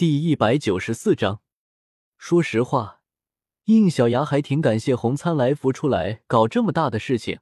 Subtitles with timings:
[0.00, 1.42] 第一百九十四章，
[2.16, 3.02] 说实话，
[3.66, 7.40] 应小牙还挺感谢洪参来福出来搞这么大的事情。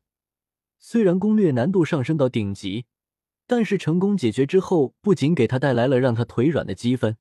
[0.80, 2.86] 虽然攻略难度上升到顶级，
[3.46, 7.16] 但是成功解决之后，不仅给他带来了让他腿软的积分，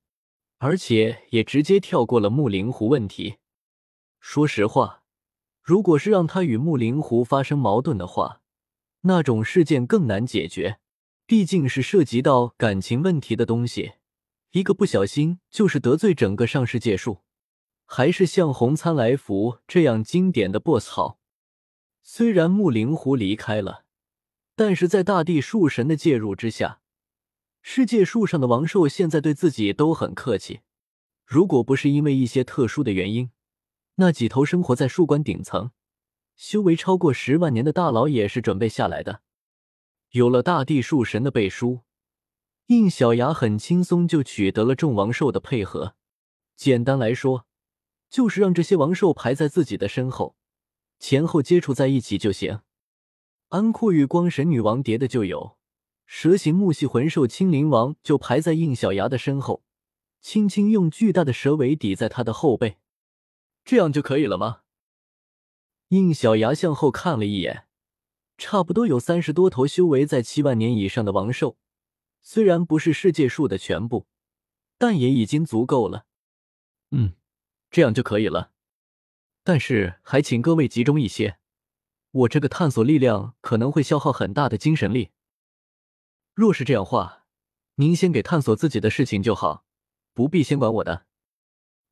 [0.57, 3.35] 而且也直接跳过了木灵狐问题。
[4.19, 5.03] 说实话，
[5.61, 8.41] 如果是让他与木灵狐发生矛盾的话，
[9.01, 10.79] 那种事件更难解决。
[11.27, 13.91] 毕竟是涉及到感情问题的东西，
[14.57, 17.21] 一个不小心就是得罪整个上世界树。
[17.85, 21.19] 还是像红参来福这样经典的 BOSS 好。
[22.01, 23.85] 虽然木灵狐离开了，
[24.55, 26.81] 但是在大地树神的介入之下，
[27.61, 30.61] 世界树上的王兽现在对自己都很客气。
[31.23, 33.29] 如果不是因为一些特殊的原因，
[33.97, 35.69] 那几头生活在树冠顶层、
[36.35, 39.21] 修为超过十万年的大佬也是准备下来的。
[40.13, 41.81] 有了大地树神的背书，
[42.67, 45.95] 印小牙很轻松就取得了众王兽的配合。
[46.57, 47.45] 简单来说，
[48.09, 50.35] 就是让这些王兽排在自己的身后，
[50.99, 52.59] 前后接触在一起就行。
[53.49, 55.57] 安库与光神女王叠的就有，
[56.05, 59.63] 蛇形木系魂兽青灵王就排在印小牙的身后，
[60.19, 62.75] 轻轻用巨大的蛇尾抵在他的后背，
[63.63, 64.63] 这样就可以了吗？
[65.89, 67.67] 印小牙向后看了一眼。
[68.37, 71.57] 差不多有三十多头修为在七万年以上的王兽，
[72.21, 74.07] 虽然不是世界树的全部，
[74.77, 76.05] 但也已经足够了。
[76.91, 77.13] 嗯，
[77.69, 78.51] 这样就可以了。
[79.43, 81.39] 但是还请各位集中一些，
[82.11, 85.11] 我这个探索力量可能会消耗很大的精神力。
[86.33, 87.25] 若是这样话，
[87.75, 89.65] 您先给探索自己的事情就好，
[90.13, 91.05] 不必先管我的。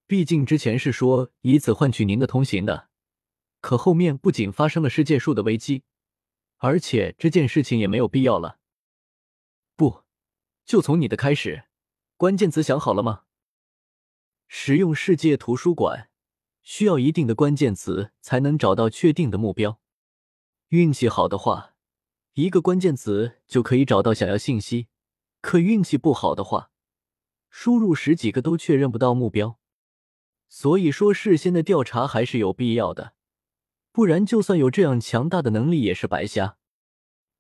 [0.08, 2.90] 毕竟之前是说以此换取您的通行的，
[3.62, 5.84] 可后面不仅发生了世界树的危机。
[6.58, 8.60] 而且这件事情也没有必要了。
[10.66, 11.66] 就从你的开始。
[12.18, 13.24] 关键词想好了吗？
[14.48, 16.10] 使用世界图书馆
[16.62, 19.80] 需要一定的关键词才能找到确定的目标。
[20.70, 21.76] 运气好的话，
[22.34, 24.88] 一个关键词就可以找到想要信息；
[25.42, 26.72] 可运气不好的话，
[27.50, 29.60] 输入十几个都确认不到目标。
[30.48, 33.14] 所以说，事先的调查还是有必要的。
[33.92, 36.58] 不然，就算有这样强大的能力，也是白瞎。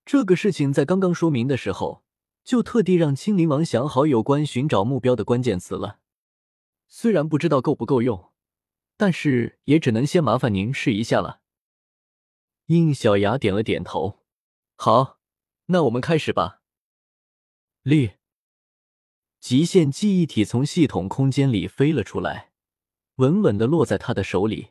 [0.05, 2.04] 这个事情在刚刚说明的时候，
[2.45, 5.99] 就特地让青灵王想好有关寻找目标的关键词了。
[6.87, 8.31] 虽然不知道够不够用，
[8.95, 11.41] 但是也只能先麻烦您试一下了。
[12.67, 14.23] 应小牙点了点头，
[14.75, 15.19] 好，
[15.65, 16.61] 那我们开始吧。
[17.81, 18.13] 立，
[19.39, 22.51] 极限记忆体从系统空间里飞了出来，
[23.15, 24.69] 稳稳的落在他的手里，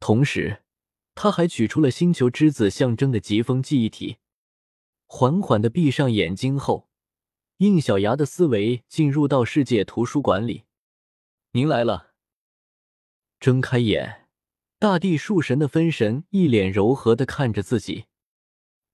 [0.00, 0.62] 同时。
[1.14, 4.18] 他还取出了星球之子象征的疾风记忆体，
[5.06, 6.88] 缓缓的闭上眼睛后，
[7.60, 10.64] 应小牙的思维进入到世界图书馆里。
[11.52, 12.14] 您来了。
[13.38, 14.28] 睁开眼，
[14.78, 18.06] 大地树神的分神一脸柔和的看着自己。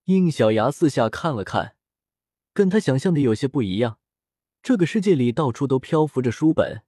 [0.06, 1.77] 应小牙四下看了看，
[2.53, 4.00] 跟他想象的有些不一样。
[4.65, 6.83] 这个世界里到处都漂浮着书本，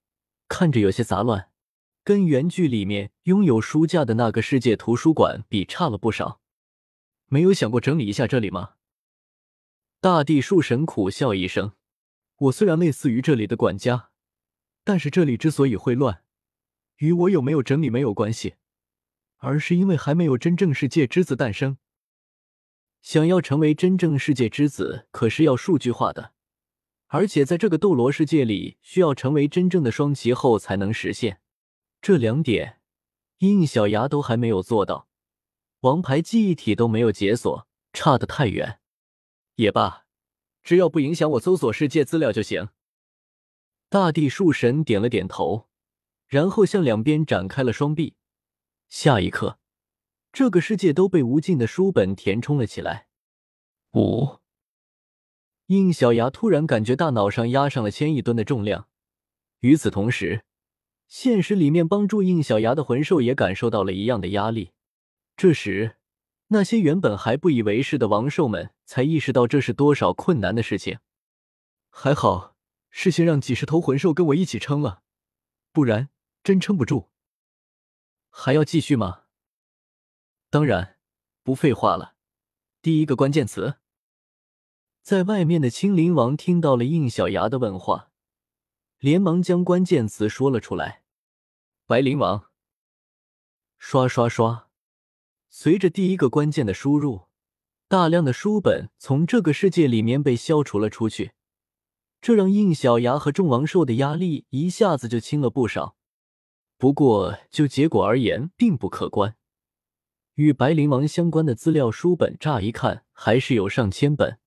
[0.49, 1.49] 看着有些杂乱。
[2.03, 6.41] 跟原剧里面拥有书架的那个世界图书馆比差了不少，
[7.27, 8.71] 没有想过整理一下这里吗？
[10.01, 11.73] 大地树神苦笑一声
[12.39, 14.11] ：“我虽然类似于这里的管家，
[14.85, 16.23] 但是这里之所以会乱，
[16.99, 18.55] 与我有没有整理没有关系，
[19.39, 21.77] 而是因为还没有真正世界之子诞生。
[23.01, 26.31] 想要成为真正世界之子，可是要数据化的，
[27.07, 31.41] 而且在这个斗罗世界里，需要成为真正的双旗后才能实现。”
[32.01, 32.79] 这两点，
[33.39, 35.09] 印小牙都还没有做到，
[35.81, 38.79] 王牌记忆体都没有解锁，差得太远。
[39.59, 40.05] 也罢，
[40.63, 42.69] 只要不影响我搜索世界资料就行。
[43.89, 45.67] 大地树神点了点头，
[46.27, 48.15] 然后向两边展开了双臂。
[48.87, 49.59] 下一刻，
[50.31, 53.07] 这个世界都被无尽的书本填充了起来。
[53.95, 54.37] 五，
[55.65, 58.87] 应小牙突然感觉大脑上压上了千亿吨的重量，
[59.59, 60.45] 与此同时。
[61.09, 64.71] 现实里面帮助应小牙的魂兽也感受到了一样的压力。
[65.35, 65.97] 这时，
[66.51, 70.99] 那些原本还不以为是的王兽们才意识到这是多少困难的事情。
[71.89, 72.55] 还好，
[72.89, 75.03] 事先让几十头魂兽跟我一起撑了，
[75.71, 76.09] 不然
[76.43, 77.09] 真撑不住。
[78.29, 79.23] 还要继续吗？
[80.49, 80.97] 当然，
[81.43, 82.15] 不废话了。
[82.81, 83.75] 第一个关键词，
[85.01, 88.11] 在外面的青灵王听到了应小牙的问话。
[88.97, 91.03] 连忙将关键词说了出来
[91.85, 92.49] ：“白灵王。”
[93.79, 94.68] 刷刷刷，
[95.49, 97.23] 随着第一个关键的输入，
[97.87, 101.31] 大量的书本从这个世界里面被消除了出去。
[102.21, 105.95] 这让应小牙和众王兽的压力一下子就轻了不少。
[106.77, 109.35] 不过就结果而言，并不可观。
[110.35, 114.37] 与白灵王相关的资料书本，乍一看还是有上千本，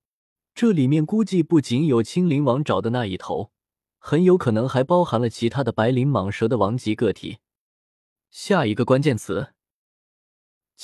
[0.55, 3.51] 这里面估计不仅有青灵王找的那一头，
[3.99, 7.39] 很有可能还包含了其他的白灵蟒蛇的王级个体。
[8.31, 9.52] 下一个关键词，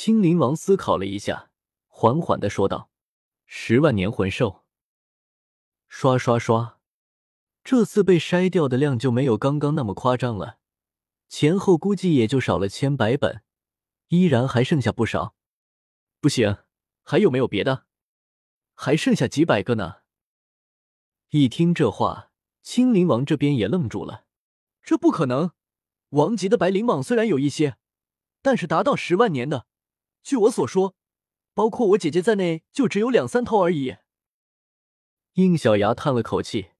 [0.01, 1.51] 青灵王思考了一下，
[1.89, 2.89] 缓缓的说道
[3.45, 4.63] ：“十万年魂兽。”
[5.89, 6.79] 刷刷刷，
[7.65, 10.59] 这次被筛掉的量就没有刚刚那么夸张了，
[11.27, 13.43] 前后估计也就少了千百本。
[14.07, 15.35] 依然还剩下不少，
[16.21, 16.59] 不行，
[17.03, 17.83] 还有没有别的？
[18.75, 19.95] 还剩下几百个呢。
[21.31, 22.31] 一听这话，
[22.61, 24.23] 青灵王这边也愣住了。
[24.81, 25.51] 这不可能，
[26.11, 27.75] 王级的白灵蟒虽然有一些，
[28.41, 29.65] 但是达到十万年的，
[30.23, 30.95] 据我所说，
[31.53, 33.97] 包括我姐姐在内，就只有两三头而已。
[35.33, 36.71] 应小牙叹了口气，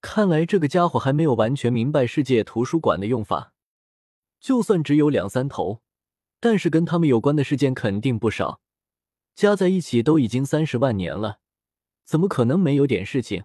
[0.00, 3.52] 看来这个家伙还没有完全明白世界图书馆的用法。
[4.38, 5.82] 就算只有两三头。
[6.42, 8.62] 但是跟他们有关的事件肯定不少，
[9.34, 11.40] 加在一起都已经三十万年了，
[12.06, 13.44] 怎么可能没有点事情？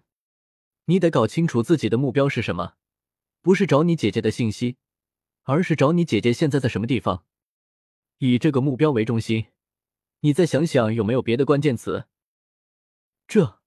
[0.85, 2.75] 你得搞清楚自己的目标是什么，
[3.41, 4.77] 不是找你姐姐的信息，
[5.43, 7.25] 而是找你姐姐现在在什么地方，
[8.19, 9.47] 以这个目标为中心。
[10.21, 12.05] 你再想想有没有别的关键词。
[13.27, 13.59] 这，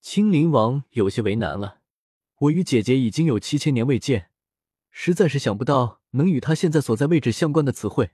[0.00, 1.80] 青灵王有些为难了。
[2.38, 4.30] 我与姐姐已经有七千年未见，
[4.90, 8.12] 实在是想不到能与她现在所在位置相关的词汇。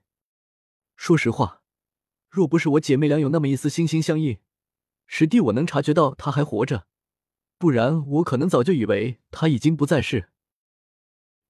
[0.96, 1.62] 说实话，
[2.28, 4.38] 若不是我姐妹俩有那么一丝心心相印，
[5.06, 6.86] 师弟我能察觉到她还活着，
[7.58, 10.30] 不然我可能早就以为她已经不在世。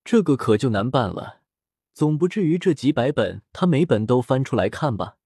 [0.03, 1.43] 这个可就难办了，
[1.95, 5.17] 总不至于这几百本他每本都翻出来看吧？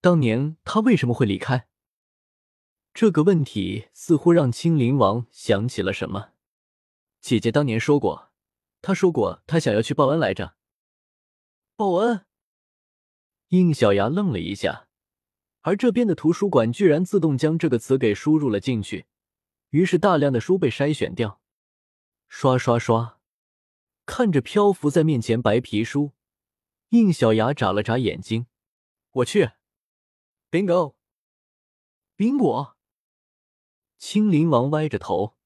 [0.00, 1.68] 当年他为什么会离开？
[2.92, 6.32] 这个问题似乎让青灵王想起了什么。
[7.20, 8.32] 姐姐当年说过，
[8.82, 10.56] 她说过她想要去报恩来着。
[11.76, 12.26] 报恩。
[13.48, 14.88] 应小牙愣了一下，
[15.60, 19.06] 而这边的图书馆居然自动将这个词给输入了进去，
[19.70, 21.40] 于是大量的书被筛选掉。
[22.28, 23.20] 刷刷刷，
[24.06, 26.12] 看着漂浮在面前白皮书，
[26.90, 28.46] 应小牙眨了眨眼睛
[29.12, 29.50] ：“我去
[30.50, 30.94] ，bingo，
[32.16, 32.76] 宾果。”
[33.98, 35.36] 青灵王歪着头，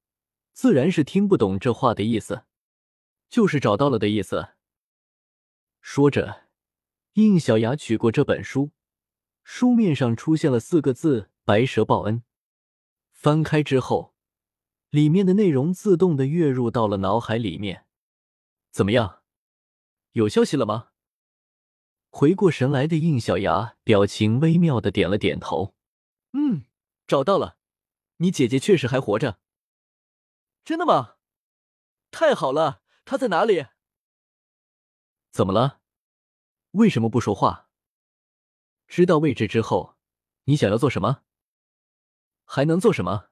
[0.51, 2.43] 自然是听不懂这话的意思，
[3.29, 4.49] 就是找到了的意思。
[5.81, 6.49] 说着。
[7.13, 8.71] 应小牙取过这本书，
[9.43, 12.23] 书面上出现了四个字：“白蛇报恩。”
[13.11, 14.13] 翻开之后，
[14.89, 17.85] 里面的内容自动的跃入到了脑海里面。
[18.71, 19.23] 怎么样，
[20.11, 20.91] 有消息了吗？
[22.09, 25.75] 回过神来的应小牙表情微妙的点了点头
[26.33, 26.65] ：“嗯，
[27.05, 27.57] 找到了，
[28.17, 29.39] 你姐姐确实还活着。
[30.63, 31.17] 真的吗？
[32.11, 33.67] 太好了，她在哪里？
[35.31, 35.81] 怎么了？”
[36.73, 37.69] 为什么不说话？
[38.87, 39.97] 知道位置之后，
[40.45, 41.23] 你想要做什么？
[42.45, 43.29] 还能做什么？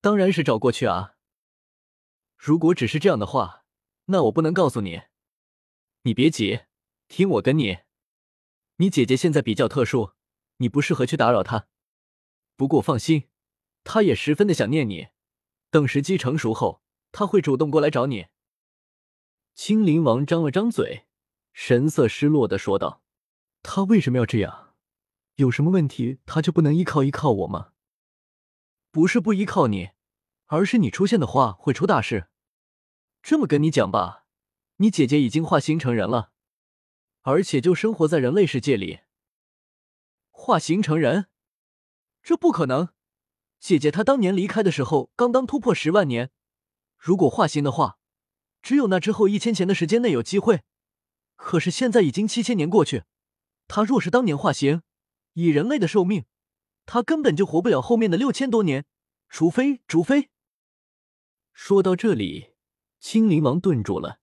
[0.00, 1.16] 当然是找过去啊！
[2.36, 3.59] 如果只是这样的话，
[4.10, 5.02] 那我不能告诉你。
[6.02, 6.62] 你别急，
[7.08, 7.78] 听我跟你。
[8.76, 10.14] 你姐姐现在比较特殊，
[10.56, 11.68] 你不适合去打扰她。
[12.56, 13.28] 不过放心，
[13.84, 15.08] 她也十分的想念你。
[15.70, 18.26] 等时机成熟后，她会主动过来找你。
[19.54, 21.06] 青灵王张了张嘴。
[21.52, 23.02] 神色失落的说道
[23.62, 24.74] ：“他为什么要这样？
[25.34, 27.72] 有什么问题他就不能依靠依靠我吗？
[28.90, 29.90] 不是不依靠你，
[30.46, 32.29] 而是你出现的话会出大事。
[33.22, 34.26] 这么跟你讲吧，
[34.76, 36.32] 你姐姐已经化形成人了，
[37.22, 39.00] 而且就生活在人类世界里。
[40.30, 41.26] 化形成人？
[42.22, 42.88] 这不可能！
[43.58, 46.30] 姐姐她当年离开的时候刚刚突破十万年，
[46.96, 47.98] 如果化形的话，
[48.62, 50.62] 只有那之后一千年的时间内有机会。”
[51.36, 53.04] 可是现在已经七千年过去，
[53.66, 54.82] 他若是当年化形，
[55.32, 56.26] 以人类的寿命，
[56.84, 58.84] 他根本就活不了后面的六千多年。
[59.30, 60.28] 除非，除非……
[61.54, 62.50] 说到这里，
[63.00, 64.20] 青灵王顿住了，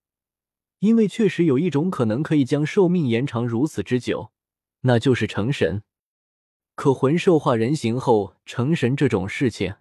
[0.80, 4.32] 因为确实有一种可能可以将寿命延长如此之久，
[4.82, 5.82] 那就是成神。
[6.76, 9.78] 可魂兽化人形后成神这种事情，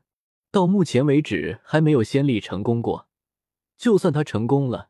[0.51, 3.07] 到目前为止还没有先例成功过。
[3.77, 4.89] 就算他成功了，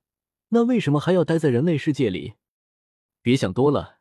[0.50, 2.34] 那为什么还要待在人类世界里？
[3.20, 3.98] 别想多了，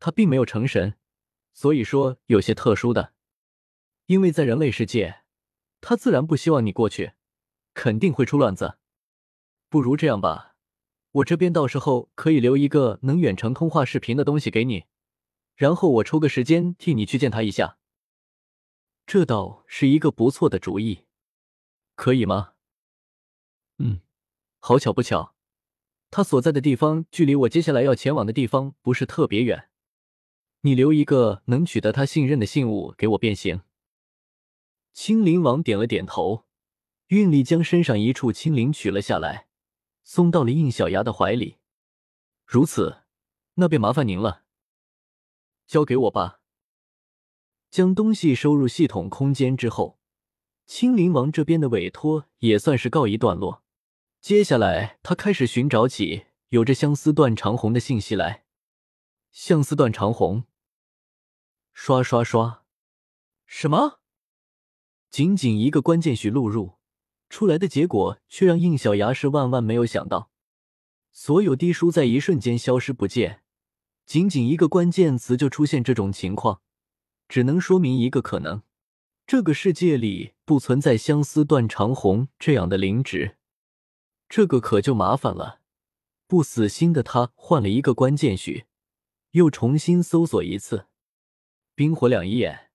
[0.00, 0.94] 他并没有成神，
[1.52, 3.12] 所以说有些特殊的。
[4.06, 5.20] 因为在人类世界，
[5.80, 7.12] 他自然不希望你过去，
[7.72, 8.78] 肯定会出乱子。
[9.74, 10.54] 不如这样吧，
[11.10, 14.84] 我这边到时候可以留一个能远程通话视频的东西给你，
[15.56, 17.76] 然后我抽个时间替你去见他一下。
[19.04, 21.06] 这倒是一个不错的主意。
[21.96, 22.52] 可以吗？
[23.78, 23.98] 嗯，
[24.60, 25.34] 好巧不巧，
[26.08, 29.70] 他所在的地方距离我接下来要前往的地方不是特别远。
[30.60, 33.62] 你留一个能取得他信任的信物给我便行。
[34.92, 36.44] 青灵王点了点头，
[37.08, 39.48] 运力将身上一处青灵取了下来，
[40.04, 41.56] 送到了应小牙的怀里。
[42.46, 42.98] 如此，
[43.54, 44.44] 那便麻烦您了。
[45.66, 46.40] 交给我吧。
[47.70, 49.98] 将东西收入系统空间之后，
[50.66, 53.64] 青灵王这边的委托也算是告一段落。
[54.20, 58.44] 接下来，他开始寻找起有着相思断长红的信息来。
[59.32, 60.44] 相思断长红，
[61.72, 62.64] 刷刷刷，
[63.46, 64.00] 什么？
[65.10, 66.78] 仅仅一个关键序录入
[67.34, 70.30] 出来的结果，却让应小牙是万万没有想到，
[71.10, 73.42] 所有低书在一瞬间消失不见。
[74.06, 76.62] 仅仅一个关键词就出现这种情况。
[77.26, 78.62] 只能说明一个可能：
[79.26, 83.36] 这个世界里不存在相思断肠红这样的灵植。
[84.28, 85.58] 这个可就麻烦了。
[86.28, 88.66] 不死心的他换了一个关键序，
[89.32, 90.86] 又重新搜索一次。
[91.74, 92.70] 冰火两仪眼，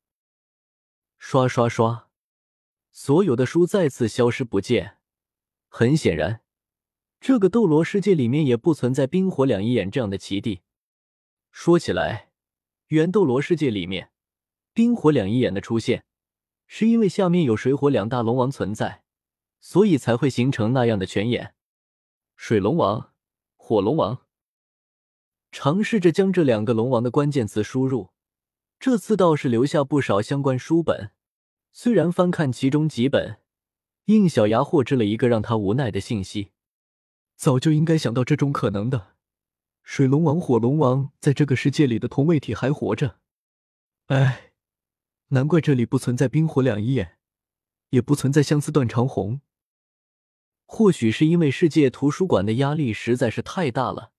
[1.17, 2.08] 刷刷刷，
[2.91, 4.97] 所有的书再次消失不见。
[5.67, 6.41] 很显然，
[7.19, 10.61] 这个斗罗世界里面也不存在冰火两仪眼这样的奇地。
[11.51, 12.31] 说起来，
[12.87, 14.11] 原斗罗世界里面。
[14.71, 16.05] 冰火两仪眼的出现，
[16.65, 19.03] 是因为下面有水火两大龙王存在，
[19.59, 21.53] 所以才会形成那样的泉眼。
[22.37, 23.11] 水龙王、
[23.57, 24.25] 火龙王，
[25.51, 28.11] 尝试着将这两个龙王的关键词输入，
[28.79, 31.11] 这次倒是留下不少相关书本。
[31.71, 33.37] 虽然翻看其中几本，
[34.05, 36.51] 应小牙获知了一个让他无奈的信息：
[37.35, 39.15] 早就应该想到这种可能的。
[39.83, 43.19] 水龙王、火龙王在这个世界里的同位体还活着，
[44.07, 44.45] 哎。
[45.31, 47.19] 难怪这里不存在冰火两仪眼，
[47.91, 49.41] 也不存在相思断肠红。
[50.65, 54.11] 或许是因为世界图书馆的压力实在是太大了，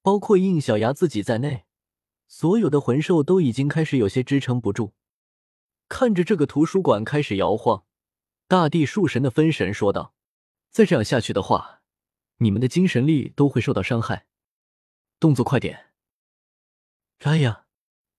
[0.00, 1.66] 包括应小牙自己在内，
[2.26, 4.94] 所有的魂兽都已经开始有些支撑不住。
[5.92, 7.84] 看着这个图书馆开始摇晃，
[8.48, 10.14] 大地树神的分神说道
[10.72, 11.82] ：“再这样下去的话，
[12.38, 14.24] 你们的精神力都会受到伤害，
[15.20, 15.90] 动作快点！”
[17.24, 17.66] 哎呀！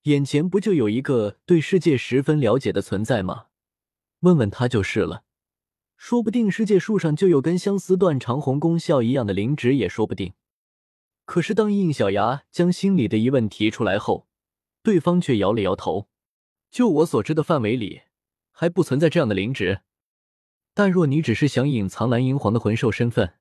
[0.04, 3.48] 眼前不就有一个对世界十分了解的存在吗？
[4.20, 5.24] 问问他就是了。
[5.98, 10.34] 说不定世界树上就有跟相思断肠红功效一样的灵植，也说不定。
[11.26, 14.28] 可是当应小牙将心里的疑问提出来后，
[14.84, 16.08] 对方却摇了摇头。
[16.74, 18.02] 就我所知的范围里，
[18.50, 19.82] 还不存在这样的灵植。
[20.74, 23.36] 但若你只是想隐藏蓝银皇的魂兽身份，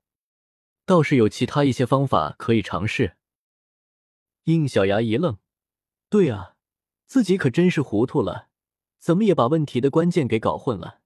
[0.85, 3.17] 倒是有其他一些方法可以尝试。
[4.43, 5.39] 应小牙一愣，
[6.11, 6.51] 对啊。
[7.07, 8.49] 自己可真是糊涂了，
[8.99, 10.99] 怎么也把问题的关键给搞混了。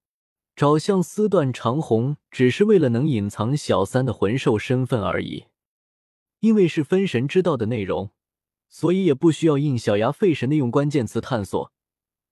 [0.54, 5.46] 找相思断长红只是为了能隐藏小三的魂兽身份而已，
[6.40, 8.10] 因为是分神知道的内容，
[8.68, 11.72] 所以也不需要应小牙费神的用关键词探索。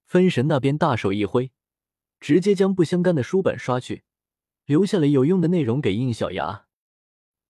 [0.07, 1.53] 分神那边大手一挥，
[2.21, 4.05] 直接将不相干的书本刷去，
[4.65, 6.67] 留下了有用的内容给应小牙。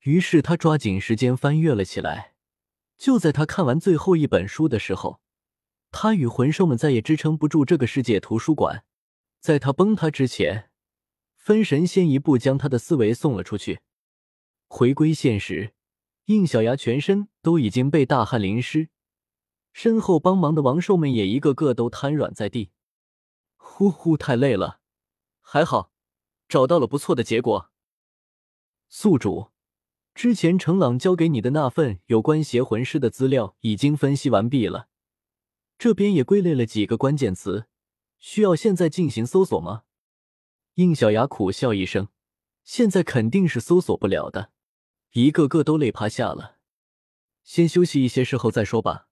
[0.01, 2.35] 于是他抓紧时间翻阅了起来。
[2.97, 5.21] 就在他看完最后一本书的时候。
[5.93, 8.85] 他与魂兽们再也支撑不住这个世界图书馆，
[9.39, 10.71] 在他崩塌之前，
[11.37, 13.81] 分神先一步将他的思维送了出去。
[14.67, 15.73] 回归现实，
[16.27, 18.89] 应小牙全身都已经被大汗淋湿，
[19.79, 22.71] 身后帮忙的王兽们也一个个都瘫软在地。
[23.57, 24.81] 呼呼，太累了，
[25.43, 25.93] 还好
[26.49, 27.71] 找到了不错的结果。
[28.89, 29.51] 宿主，
[30.15, 34.89] 之前程朗交给你的那份有关邪魂师的资料已经分析完毕了。
[35.77, 37.67] 这边也归类了几个关键词，
[38.19, 39.83] 需要现在进行搜索吗？
[40.77, 42.09] 应小牙苦笑一声，
[42.65, 44.53] 现在肯定是搜索不了的，
[45.13, 46.57] 一个个都累趴下了。
[47.45, 49.06] 先休息一些，事后再说吧。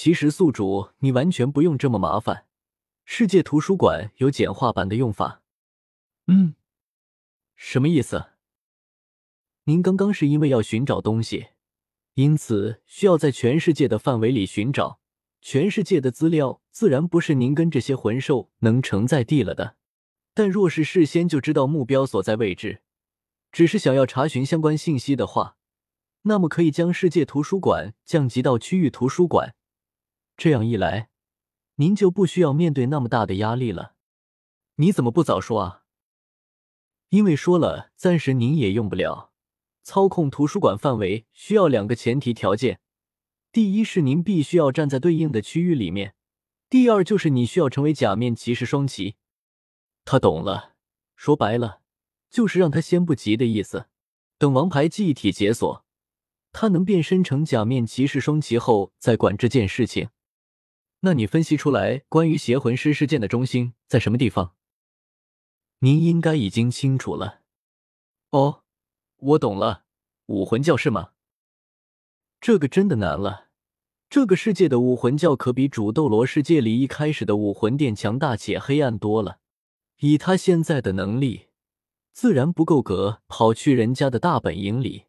[0.00, 2.46] 其实宿主，你完全不用这么麻烦，
[3.04, 5.42] 世界图书馆有简化版的用法。
[6.28, 6.54] 嗯，
[7.56, 8.26] 什么意思？
[9.64, 11.48] 您刚刚是因为要寻找东西，
[12.14, 15.00] 因此需要在全世界的范围里寻找。
[15.40, 19.74] 全世界的资料自然不是您跟这些魂兽能承载地了的，
[20.32, 22.82] 但若是事先就知道目标所在位置，
[23.50, 25.56] 只是想要查询相关信息的话，
[26.22, 29.56] 那么可以将世界图书馆降级到区域图书馆。
[30.38, 31.10] 这样一来，
[31.74, 33.96] 您就不需要面对那么大的压力了。
[34.76, 35.82] 你怎么不早说啊？
[37.08, 39.32] 因为说了，暂时您也用不了。
[39.82, 42.78] 操控图书馆范围需要两个前提条件。
[43.50, 46.14] 第一是您必须要站在对应的区域里面，
[46.70, 49.16] 第二就是你需要成为假面骑士双骑。
[50.04, 50.76] 他懂了，
[51.16, 51.80] 说白了，
[52.30, 53.88] 就是让他先不急的意思。
[54.38, 55.84] 等王牌记忆体解锁，
[56.52, 60.10] 他能变身成假面骑士双骑后再管这件事情。
[61.00, 64.54] 那你分析出来关于邪魂师事件的中心在什么地方？
[65.78, 67.42] 您应该已经清楚了。
[68.30, 68.62] 哦，
[69.18, 69.84] 我懂了，
[70.26, 71.10] 武魂教是吗？
[72.40, 73.48] 这个真的难了。
[74.10, 79.38] 这个世界的武魂教可比主斗罗世界里一开始的武魂殿强大且黑暗多了。
[80.00, 81.48] 以他现在的能力，
[82.12, 85.04] 自然不够格跑去人家的大本营里。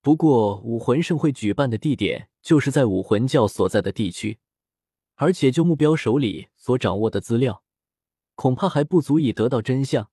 [0.00, 4.38] 不过武魂盛会举办的地点就是在武魂教所在的地区。
[5.22, 7.62] 而且，就目标手里所掌握的资料，
[8.34, 10.10] 恐怕还不足以得到真相。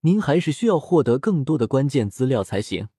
[0.00, 2.90] 您还是需要获得更多的关键资料才行。